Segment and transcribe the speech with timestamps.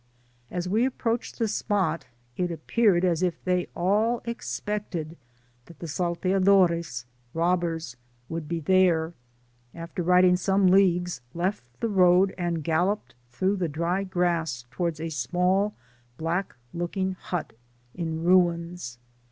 [0.49, 5.15] As we approached the spot, it appeared as if they all expected
[5.67, 9.13] that the Salteadores (robbers) would be there—
[9.75, 15.09] after riding some leagues, left the road, and galloped through the dry grass towards a
[15.09, 15.75] small
[16.17, 17.53] black looking hut
[17.93, 18.97] in ruins.